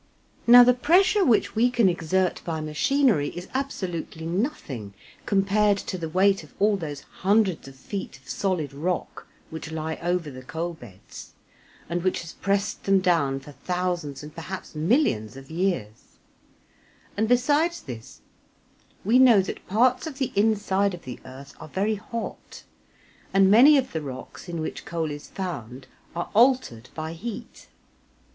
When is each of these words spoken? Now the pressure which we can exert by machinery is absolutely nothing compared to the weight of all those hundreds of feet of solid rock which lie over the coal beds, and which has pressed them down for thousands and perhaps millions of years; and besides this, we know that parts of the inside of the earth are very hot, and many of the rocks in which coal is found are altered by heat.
Now 0.47 0.63
the 0.63 0.73
pressure 0.73 1.23
which 1.23 1.55
we 1.55 1.69
can 1.69 1.87
exert 1.87 2.41
by 2.43 2.59
machinery 2.59 3.27
is 3.37 3.47
absolutely 3.53 4.25
nothing 4.25 4.95
compared 5.27 5.77
to 5.77 5.95
the 5.95 6.09
weight 6.09 6.43
of 6.43 6.55
all 6.57 6.75
those 6.75 7.01
hundreds 7.21 7.67
of 7.67 7.75
feet 7.75 8.17
of 8.17 8.27
solid 8.27 8.73
rock 8.73 9.27
which 9.51 9.71
lie 9.71 9.99
over 10.01 10.31
the 10.31 10.41
coal 10.41 10.73
beds, 10.73 11.33
and 11.87 12.01
which 12.03 12.21
has 12.21 12.33
pressed 12.33 12.85
them 12.85 12.99
down 12.99 13.39
for 13.41 13.51
thousands 13.51 14.23
and 14.23 14.33
perhaps 14.33 14.73
millions 14.73 15.37
of 15.37 15.51
years; 15.51 16.17
and 17.15 17.27
besides 17.27 17.79
this, 17.81 18.21
we 19.05 19.19
know 19.19 19.39
that 19.43 19.67
parts 19.67 20.07
of 20.07 20.17
the 20.17 20.31
inside 20.35 20.95
of 20.95 21.03
the 21.03 21.19
earth 21.25 21.53
are 21.59 21.67
very 21.69 21.93
hot, 21.93 22.63
and 23.35 23.51
many 23.51 23.77
of 23.77 23.91
the 23.93 24.01
rocks 24.01 24.49
in 24.49 24.61
which 24.61 24.83
coal 24.83 25.11
is 25.11 25.27
found 25.27 25.85
are 26.15 26.31
altered 26.33 26.89
by 26.95 27.13
heat. 27.13 27.67